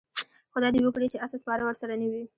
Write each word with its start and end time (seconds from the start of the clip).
خدای 0.53 0.71
دې 0.73 0.79
وکړي 0.85 1.07
چې 1.13 1.17
اس 1.25 1.31
سپاره 1.41 1.63
ورسره 1.65 1.93
نه 2.01 2.07
وي. 2.11 2.21